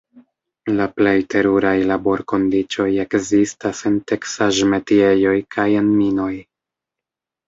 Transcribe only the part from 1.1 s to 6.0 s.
teruraj laborkondiĉoj ekzistas en teksaĵ-metiejoj kaj en